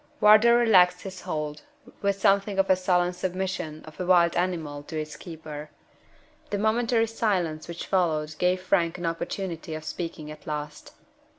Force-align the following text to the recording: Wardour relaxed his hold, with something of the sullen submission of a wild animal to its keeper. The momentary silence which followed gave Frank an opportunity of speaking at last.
Wardour 0.19 0.55
relaxed 0.55 1.03
his 1.03 1.21
hold, 1.21 1.61
with 2.01 2.19
something 2.19 2.57
of 2.57 2.67
the 2.69 2.75
sullen 2.75 3.13
submission 3.13 3.83
of 3.85 3.99
a 3.99 4.05
wild 4.07 4.35
animal 4.35 4.81
to 4.81 4.99
its 4.99 5.15
keeper. 5.15 5.69
The 6.49 6.57
momentary 6.57 7.05
silence 7.05 7.67
which 7.67 7.85
followed 7.85 8.33
gave 8.39 8.61
Frank 8.61 8.97
an 8.97 9.05
opportunity 9.05 9.75
of 9.75 9.83
speaking 9.83 10.31
at 10.31 10.47
last. 10.47 10.93